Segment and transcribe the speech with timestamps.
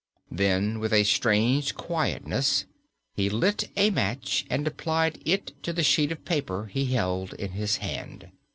[0.31, 2.65] Then, with a strange quietness,
[3.13, 7.51] he lit a match and applied it to the sheet of paper he held in
[7.51, 8.31] his hand.